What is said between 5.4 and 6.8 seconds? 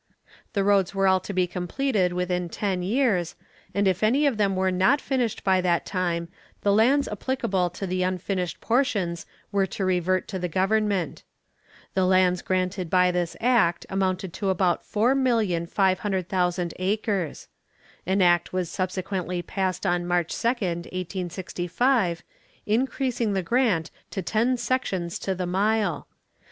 by that time the